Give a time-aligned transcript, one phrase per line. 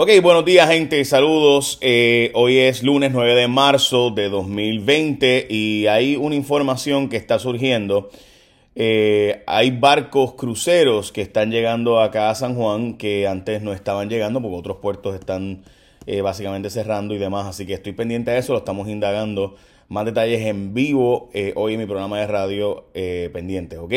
[0.00, 1.76] Ok, buenos días gente, saludos.
[1.80, 7.40] Eh, hoy es lunes 9 de marzo de 2020 y hay una información que está
[7.40, 8.08] surgiendo.
[8.76, 14.08] Eh, hay barcos cruceros que están llegando acá a San Juan que antes no estaban
[14.08, 15.64] llegando porque otros puertos están
[16.06, 17.46] eh, básicamente cerrando y demás.
[17.48, 19.56] Así que estoy pendiente de eso, lo estamos indagando.
[19.88, 22.84] Más detalles en vivo hoy en mi programa de radio
[23.32, 23.94] pendientes, ¿ok?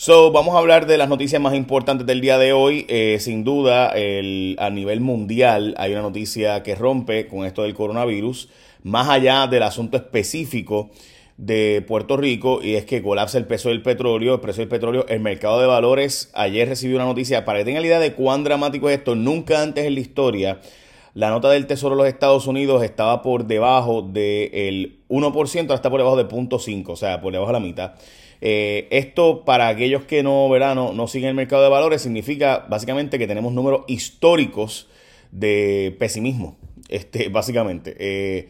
[0.00, 2.86] So, vamos a hablar de las noticias más importantes del día de hoy.
[2.88, 8.48] Eh, sin duda, a nivel mundial hay una noticia que rompe con esto del coronavirus,
[8.84, 10.90] más allá del asunto específico
[11.36, 15.04] de Puerto Rico, y es que colapsa el peso del petróleo, el precio del petróleo,
[15.08, 16.30] el mercado de valores.
[16.32, 19.60] Ayer recibí una noticia, para que tengan la idea de cuán dramático es esto, nunca
[19.60, 20.60] antes en la historia
[21.14, 25.90] la nota del Tesoro de los Estados Unidos estaba por debajo del 1%, ahora está
[25.90, 27.94] por debajo de 0.5, o sea, por debajo de la mitad.
[28.40, 33.18] Eh, esto, para aquellos que no, verano no, siguen el mercado de valores, significa básicamente
[33.18, 34.88] que tenemos números históricos
[35.32, 36.56] de pesimismo,
[36.88, 37.96] este, básicamente.
[37.98, 38.48] Eh,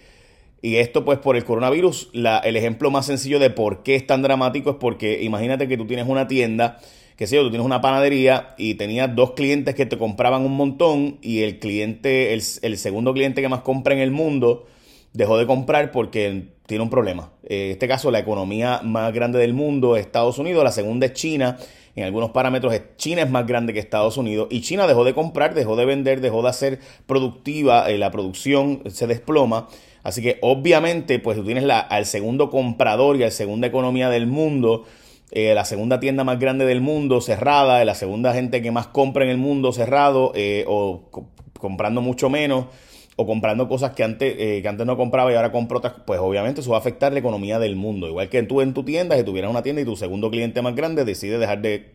[0.61, 4.23] y esto, pues, por el coronavirus, el ejemplo más sencillo de por qué es tan
[4.23, 6.81] dramático es porque imagínate que tú tienes una tienda,
[7.17, 10.57] que sé yo, tú tienes una panadería y tenías dos clientes que te compraban un
[10.57, 14.67] montón y el cliente, el, el segundo cliente que más compra en el mundo,
[15.13, 17.31] dejó de comprar porque tiene un problema.
[17.45, 21.07] Eh, en este caso, la economía más grande del mundo es Estados Unidos, la segunda
[21.07, 21.57] es China.
[21.97, 25.55] En algunos parámetros, China es más grande que Estados Unidos y China dejó de comprar,
[25.55, 29.69] dejó de vender, dejó de hacer productiva, eh, la producción se desploma.
[30.03, 34.27] Así que obviamente, pues tú tienes la, al segundo comprador y al segunda economía del
[34.27, 34.85] mundo,
[35.31, 39.25] eh, la segunda tienda más grande del mundo cerrada, la segunda gente que más compra
[39.25, 40.35] en el mundo cerrado
[40.67, 41.09] o
[41.59, 42.67] comprando mucho menos
[43.21, 46.21] o comprando cosas que antes, eh, que antes no compraba y ahora compro otras, pues
[46.21, 48.07] obviamente eso va a afectar la economía del mundo.
[48.07, 50.77] Igual que tú en tu tienda, si tuvieras una tienda y tu segundo cliente más
[50.77, 51.87] grande decide dejar de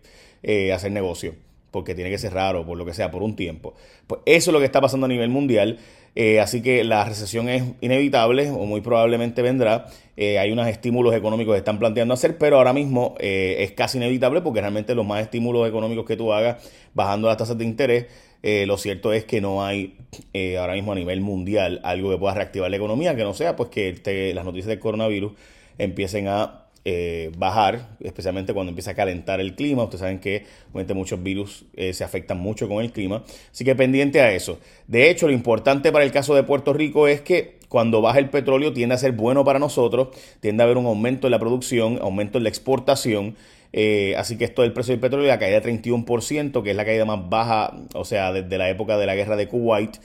[0.43, 1.33] eh, hacer negocio
[1.71, 3.73] porque tiene que cerrar o por lo que sea, por un tiempo.
[4.05, 5.79] Pues eso es lo que está pasando a nivel mundial.
[6.13, 9.87] Eh, así que la recesión es inevitable o muy probablemente vendrá.
[10.17, 14.59] hay unos estímulos económicos que están planteando hacer, pero ahora mismo es casi inevitable porque
[14.59, 18.07] realmente los más estímulos económicos que tú hagas bajando las tasas de interés
[18.43, 19.95] eh, lo cierto es que no hay
[20.33, 23.55] eh, ahora mismo a nivel mundial algo que pueda reactivar la economía, que no sea
[23.55, 25.31] pues que las noticias del coronavirus
[25.77, 29.83] empiecen a eh, bajar, especialmente cuando empieza a calentar el clima.
[29.83, 30.45] Ustedes saben que
[30.93, 33.23] muchos virus se afectan mucho con el clima.
[33.49, 34.59] Así que pendiente a eso.
[34.87, 38.29] De hecho, lo importante para el caso de Puerto Rico es que cuando baja el
[38.29, 40.09] petróleo tiende a ser bueno para nosotros,
[40.41, 43.35] tiende a haber un aumento en la producción, aumento en la exportación.
[43.75, 46.85] Eh, así que esto del precio del petróleo, la caída de 31%, que es la
[46.85, 49.97] caída más baja, o sea, desde la época de la guerra de Kuwait.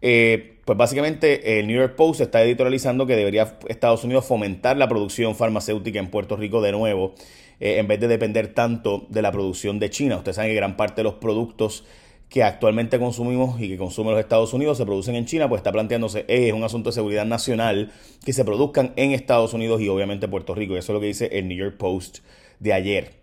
[0.00, 4.88] Eh, pues básicamente el New York Post está editorializando que debería Estados Unidos fomentar la
[4.88, 7.14] producción farmacéutica en Puerto Rico de nuevo,
[7.60, 10.18] eh, en vez de depender tanto de la producción de China.
[10.18, 11.84] Ustedes saben que gran parte de los productos
[12.28, 15.72] que actualmente consumimos y que consumen los Estados Unidos se producen en China, pues está
[15.72, 17.92] planteándose, es un asunto de seguridad nacional
[18.24, 20.74] que se produzcan en Estados Unidos y obviamente Puerto Rico.
[20.74, 22.18] Y eso es lo que dice el New York Post
[22.60, 23.16] de ayer.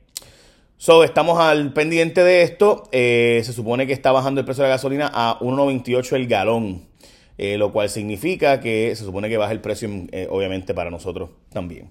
[0.84, 2.90] So, estamos al pendiente de esto.
[2.92, 6.82] Eh, se supone que está bajando el precio de la gasolina a 1.98 el galón,
[7.38, 11.30] eh, lo cual significa que se supone que baja el precio, eh, obviamente, para nosotros
[11.54, 11.90] también.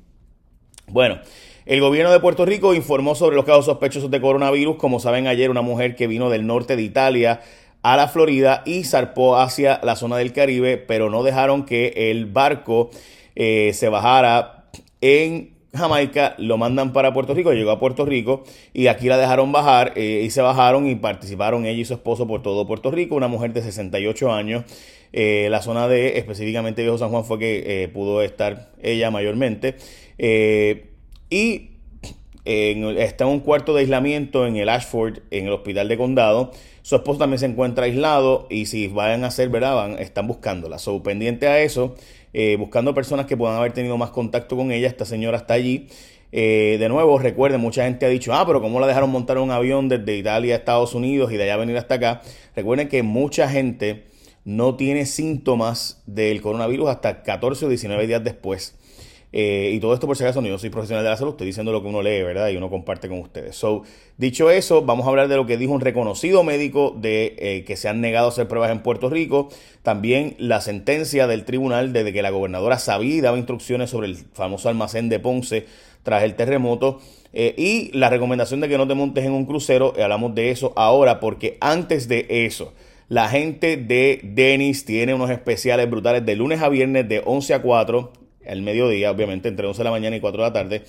[0.88, 1.20] Bueno,
[1.64, 4.76] el gobierno de Puerto Rico informó sobre los casos sospechosos de coronavirus.
[4.76, 7.41] Como saben, ayer una mujer que vino del norte de Italia
[7.81, 12.26] a la Florida y zarpó hacia la zona del Caribe, pero no dejaron que el
[12.26, 12.91] barco
[13.34, 14.66] se bajara
[15.00, 18.44] en Jamaica, lo mandan para Puerto Rico, llegó a Puerto Rico
[18.75, 22.27] y aquí la dejaron bajar eh, y se bajaron y participaron ella y su esposo
[22.27, 24.65] por todo Puerto Rico, una mujer de 68 años.
[25.15, 29.77] Eh, la zona de específicamente Viejo San Juan fue que eh, pudo estar ella mayormente.
[31.31, 31.72] y
[32.44, 36.50] está en un cuarto de aislamiento en el Ashford, en el hospital de condado.
[36.82, 40.00] Su esposo también se encuentra aislado y si vayan a hacer, ¿verdad?
[40.00, 40.78] están buscándola.
[40.78, 41.94] So, pendiente a eso.
[42.34, 44.88] Eh, buscando personas que puedan haber tenido más contacto con ella.
[44.88, 45.88] Esta señora está allí.
[46.32, 49.50] Eh, de nuevo, recuerden, mucha gente ha dicho, ah, pero ¿cómo la dejaron montar un
[49.50, 52.22] avión desde Italia a Estados Unidos y de allá venir hasta acá?
[52.56, 54.06] Recuerden que mucha gente
[54.44, 58.75] no tiene síntomas del coronavirus hasta 14 o 19 días después.
[59.32, 61.46] Eh, y todo esto por si acaso, no, yo soy profesional de la salud, estoy
[61.46, 62.49] diciendo lo que uno lee, ¿verdad?
[62.50, 63.56] Y uno comparte con ustedes.
[63.56, 63.82] So,
[64.19, 67.76] dicho eso, vamos a hablar de lo que dijo un reconocido médico de eh, que
[67.76, 69.49] se han negado a hacer pruebas en Puerto Rico.
[69.82, 74.17] También la sentencia del tribunal de que la gobernadora sabía y daba instrucciones sobre el
[74.17, 75.67] famoso almacén de Ponce
[76.02, 77.00] tras el terremoto.
[77.32, 80.75] Eh, y la recomendación de que no te montes en un crucero, hablamos de eso
[80.76, 82.75] ahora, porque antes de eso,
[83.08, 87.62] la gente de Denis tiene unos especiales brutales de lunes a viernes de 11 a
[87.62, 90.83] 4 el mediodía, obviamente, entre 11 de la mañana y 4 de la tarde.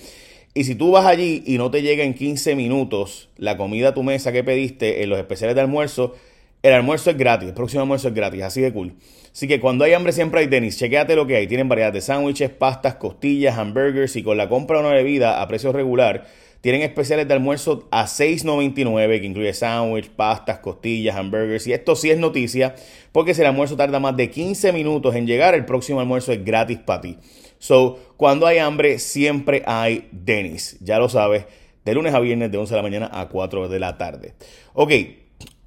[0.54, 3.94] Y si tú vas allí y no te llega en 15 minutos la comida a
[3.94, 6.14] tu mesa que pediste en los especiales de almuerzo,
[6.62, 8.94] el almuerzo es gratis, el próximo almuerzo es gratis, así de cool.
[9.32, 10.78] Así que cuando hay hambre siempre hay tenis.
[10.78, 11.48] Chequéate lo que hay.
[11.48, 15.48] Tienen variedad de sándwiches, pastas, costillas, hamburgers y con la compra de una bebida a
[15.48, 16.24] precio regular
[16.64, 21.66] tienen especiales de almuerzo a 6.99 que incluye sándwich, pastas, costillas, hamburgers.
[21.66, 22.74] Y esto sí es noticia
[23.12, 26.42] porque si el almuerzo tarda más de 15 minutos en llegar, el próximo almuerzo es
[26.42, 27.18] gratis para ti.
[27.58, 30.78] So, cuando hay hambre siempre hay Denis.
[30.80, 31.44] Ya lo sabes,
[31.84, 34.32] de lunes a viernes de 11 de la mañana a 4 de la tarde.
[34.72, 34.90] Ok,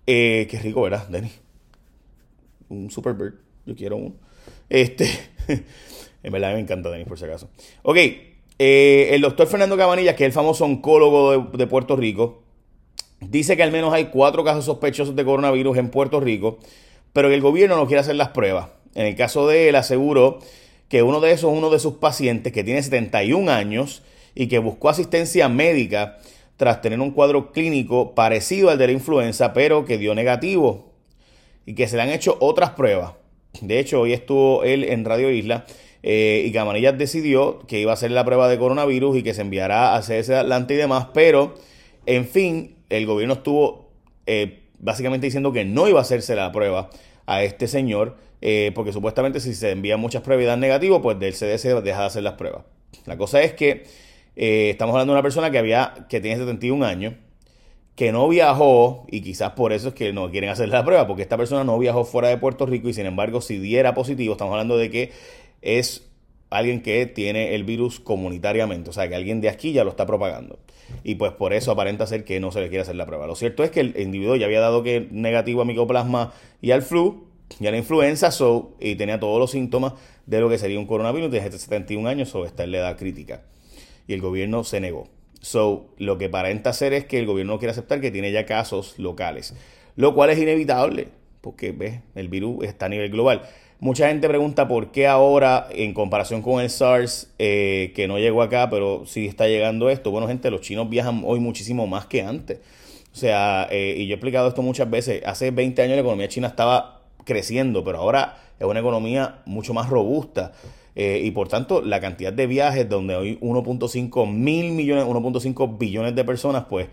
[0.08, 1.40] eh, qué rico, ¿verdad, Denis?
[2.70, 3.36] Un Superbird,
[3.68, 4.16] yo quiero uno.
[4.68, 5.08] Este,
[6.24, 7.52] en verdad me encanta Denis por si acaso.
[7.84, 7.98] Ok.
[8.60, 12.42] Eh, el doctor Fernando Cabanillas, que es el famoso oncólogo de, Puerto Rico,
[13.20, 16.58] dice que al menos hay cuatro casos sospechosos de coronavirus en Puerto Rico,
[17.14, 18.70] pero que el gobierno no quiere hacer las pruebas.
[18.96, 20.40] En el caso de él, aseguró
[20.90, 24.02] que uno de esos es uno de sus pacientes que tiene 71 años
[24.34, 26.18] y que buscó asistencia médica
[26.56, 30.92] tras tener un cuadro clínico parecido al de la influenza, pero que dio negativo
[31.66, 33.14] y que se le han hecho otras pruebas.
[33.62, 35.66] De hecho, hoy estuvo él en Radio Isla
[36.04, 39.42] eh, y Camanillas decidió que iba a hacer la prueba de coronavirus y que se
[39.42, 41.56] enviará a CS Atlanta y demás, pero
[42.06, 43.90] en fin, el gobierno estuvo
[44.26, 46.90] eh, básicamente diciendo que no iba a hacerse la prueba
[47.26, 51.82] a este señor, eh, porque supuestamente si se envían muchas pruebas negativo, pues del CDC
[51.84, 52.64] deja de hacer las pruebas.
[53.06, 53.86] La cosa es que
[54.36, 57.16] estamos hablando de una persona que había, que tiene 71 años,
[57.98, 61.24] que no viajó, y quizás por eso es que no quieren hacer la prueba, porque
[61.24, 64.52] esta persona no viajó fuera de Puerto Rico y sin embargo si diera positivo, estamos
[64.52, 65.12] hablando de que
[65.62, 66.08] es
[66.50, 70.06] alguien que tiene el virus comunitariamente, o sea, que alguien de aquí ya lo está
[70.06, 70.60] propagando.
[71.04, 73.28] Y pues por eso aparenta ser que no se le quiere hacer la prueba.
[73.28, 76.82] Lo cierto es que el individuo ya había dado que negativo a micoplasma y al
[76.82, 77.28] flu
[77.60, 79.94] y a la influenza, so, y tenía todos los síntomas
[80.26, 83.44] de lo que sería un coronavirus desde 71 años, o está en la edad crítica.
[84.08, 85.08] Y el gobierno se negó.
[85.42, 88.46] So, lo que aparenta ser es que el gobierno no quiere aceptar que tiene ya
[88.46, 89.54] casos locales,
[89.96, 91.10] lo cual es inevitable,
[91.42, 92.02] porque ¿ves?
[92.16, 93.42] el virus está a nivel global.
[93.80, 98.42] Mucha gente pregunta por qué ahora, en comparación con el SARS, eh, que no llegó
[98.42, 100.10] acá, pero sí está llegando esto.
[100.10, 102.60] Bueno, gente, los chinos viajan hoy muchísimo más que antes.
[103.14, 106.28] O sea, eh, y yo he explicado esto muchas veces, hace 20 años la economía
[106.28, 110.54] china estaba creciendo, pero ahora es una economía mucho más robusta.
[110.96, 116.16] Eh, y por tanto, la cantidad de viajes donde hoy 1.5 mil millones, 1.5 billones
[116.16, 116.88] de personas, pues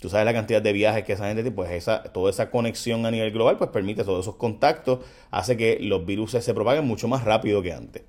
[0.00, 3.06] tú sabes la cantidad de viajes que esa gente tiene, pues esa, toda esa conexión
[3.06, 5.00] a nivel global, pues permite todos esos contactos,
[5.30, 8.02] hace que los virus se propaguen mucho más rápido que antes.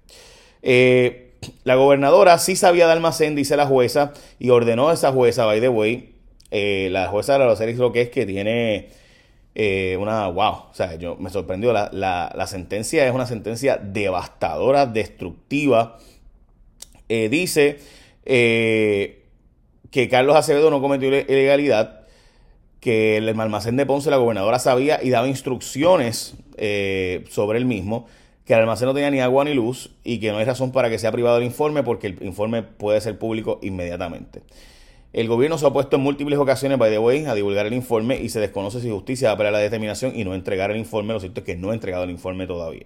[0.61, 5.45] Eh, la gobernadora sí sabía de almacén, dice la jueza, y ordenó a esa jueza,
[5.45, 6.15] by the way,
[6.51, 8.89] eh, la jueza de la series lo que es que tiene
[9.55, 15.99] eh, una, wow, o sea, yo me sorprendió, la, sentencia es una sentencia devastadora, destructiva,
[17.07, 17.79] dice
[19.91, 22.01] que Carlos Acevedo no cometió ilegalidad,
[22.79, 28.05] que el almacén de Ponce la gobernadora sabía y daba instrucciones eh, sobre el mismo,
[28.45, 30.89] que el almacén no tenía ni agua ni luz y que no hay razón para
[30.89, 34.41] que sea privado el informe porque el informe puede ser público inmediatamente.
[35.13, 38.21] El gobierno se ha opuesto en múltiples ocasiones, by the way, a divulgar el informe
[38.21, 41.13] y se desconoce si justicia va a la determinación y no entregar el informe.
[41.13, 42.85] Lo cierto es que no ha entregado el informe todavía.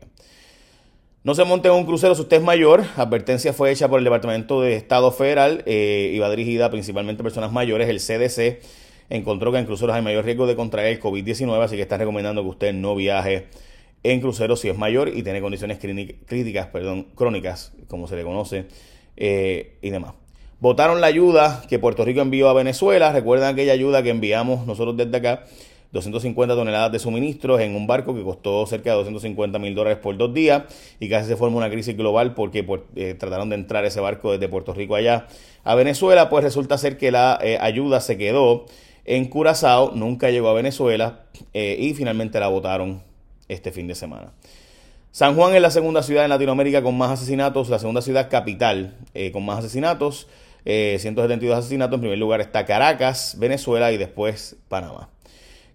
[1.23, 2.83] No se monte en un crucero si usted es mayor.
[2.95, 7.23] Advertencia fue hecha por el Departamento de Estado Federal eh, y va dirigida principalmente a
[7.23, 7.89] personas mayores.
[7.89, 8.59] El CDC
[9.11, 12.41] encontró que en cruceros hay mayor riesgo de contraer el COVID-19, así que está recomendando
[12.41, 13.45] que usted no viaje
[14.01, 18.65] en cruceros si es mayor y tiene condiciones críticas, perdón, crónicas, como se le conoce,
[19.15, 20.13] eh, y demás.
[20.59, 23.11] Votaron la ayuda que Puerto Rico envió a Venezuela.
[23.11, 25.43] Recuerdan aquella ayuda que enviamos nosotros desde acá
[25.91, 30.15] 250 toneladas de suministros en un barco que costó cerca de 250 mil dólares por
[30.17, 30.63] dos días
[30.99, 34.31] y casi se forma una crisis global porque pues, eh, trataron de entrar ese barco
[34.31, 35.27] desde Puerto Rico allá
[35.63, 38.65] a Venezuela, pues resulta ser que la eh, ayuda se quedó
[39.03, 43.03] en Curazao, nunca llegó a Venezuela eh, y finalmente la votaron
[43.49, 44.31] este fin de semana.
[45.11, 48.95] San Juan es la segunda ciudad en Latinoamérica con más asesinatos, la segunda ciudad capital
[49.33, 50.29] con más asesinatos,
[50.63, 55.09] 172 asesinatos, en primer lugar está Caracas, Venezuela y después Panamá.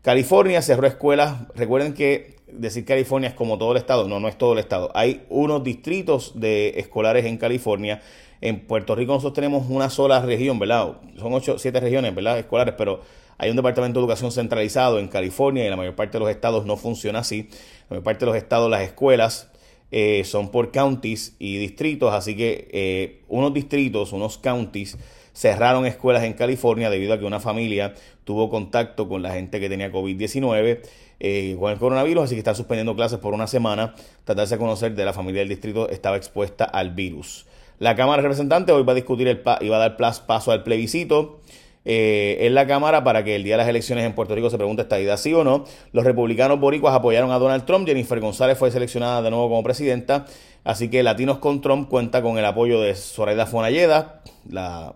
[0.06, 1.34] California cerró escuelas.
[1.56, 4.06] Recuerden que decir California es como todo el estado.
[4.06, 4.92] No, no es todo el estado.
[4.94, 8.00] Hay unos distritos de escolares en California.
[8.40, 10.98] En Puerto Rico nosotros tenemos una sola región, ¿verdad?
[11.18, 12.38] Son ocho, siete regiones, ¿verdad?
[12.38, 13.00] Escolares, pero
[13.36, 16.66] hay un departamento de educación centralizado en California y la mayor parte de los estados
[16.66, 17.48] no funciona así.
[17.88, 19.50] La mayor parte de los estados, las escuelas
[19.90, 24.98] eh, son por counties y distritos, así que eh, unos distritos, unos counties
[25.36, 27.92] cerraron escuelas en California debido a que una familia
[28.24, 30.80] tuvo contacto con la gente que tenía COVID-19
[31.20, 34.94] eh, con el coronavirus, así que están suspendiendo clases por una semana, tratarse de conocer
[34.94, 37.46] de la familia del distrito estaba expuesta al virus.
[37.78, 40.62] La Cámara de Representantes hoy va a discutir el y va a dar paso al
[40.62, 41.40] plebiscito
[41.84, 44.56] eh, en la Cámara para que el día de las elecciones en Puerto Rico se
[44.56, 45.64] pregunte esta idea sí o no.
[45.92, 47.86] Los republicanos boricuas apoyaron a Donald Trump.
[47.86, 50.24] Jennifer González fue seleccionada de nuevo como presidenta.
[50.64, 54.94] Así que Latinos con Trump cuenta con el apoyo de Zoraida Fonalleda, la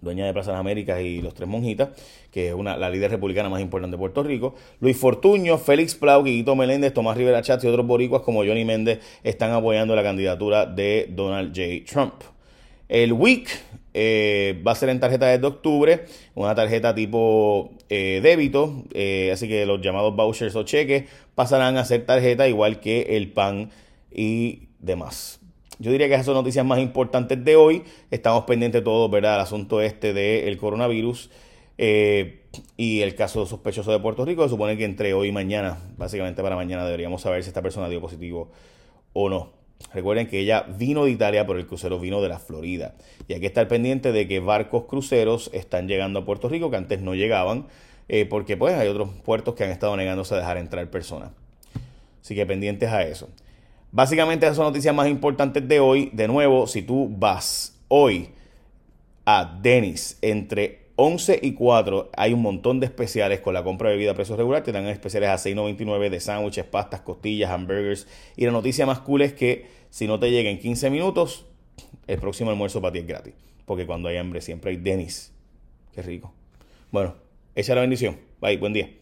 [0.00, 1.90] dueña de Plaza de las Américas y Los Tres Monjitas,
[2.30, 4.54] que es una, la líder republicana más importante de Puerto Rico.
[4.80, 9.00] Luis Fortuño, Félix Plau, Guiguito Meléndez, Tomás Rivera Chatz y otros boricuas como Johnny Méndez
[9.22, 11.84] están apoyando la candidatura de Donald J.
[11.90, 12.14] Trump.
[12.88, 13.48] El WIC
[13.94, 19.48] eh, va a ser en tarjeta de octubre, una tarjeta tipo eh, débito, eh, así
[19.48, 21.04] que los llamados vouchers o cheques
[21.34, 23.70] pasarán a ser tarjeta igual que el PAN
[24.10, 25.39] y demás.
[25.80, 27.84] Yo diría que esas son noticias más importantes de hoy.
[28.10, 29.36] Estamos pendientes todos, ¿verdad?
[29.36, 31.30] El asunto este del coronavirus
[32.76, 34.42] y el caso sospechoso de Puerto Rico.
[34.42, 37.88] Se supone que entre hoy y mañana, básicamente para mañana, deberíamos saber si esta persona
[37.88, 38.50] dio positivo
[39.14, 39.52] o no.
[39.94, 42.94] Recuerden que ella vino de Italia, pero el crucero vino de la Florida.
[43.26, 46.76] Y hay que estar pendiente de que barcos cruceros están llegando a Puerto Rico que
[46.76, 47.68] antes no llegaban,
[48.10, 51.30] eh, porque pues hay otros puertos que han estado negándose a dejar entrar personas.
[52.20, 53.30] Así que pendientes a eso.
[53.92, 56.10] Básicamente esas son noticias más importantes de hoy.
[56.12, 58.30] De nuevo, si tú vas hoy
[59.24, 63.96] a Denis entre 11 y 4 hay un montón de especiales con la compra de
[63.96, 64.62] bebida a precio regular.
[64.62, 68.06] Te dan especiales a 6.99 de sándwiches, pastas, costillas, hamburgers.
[68.36, 71.46] Y la noticia más cool es que si no te llega en 15 minutos,
[72.06, 73.34] el próximo almuerzo para ti es gratis.
[73.64, 75.32] Porque cuando hay hambre siempre hay Denis.
[75.92, 76.34] Qué rico.
[76.92, 77.14] Bueno,
[77.54, 78.18] echa la bendición.
[78.40, 78.99] Bye, buen día.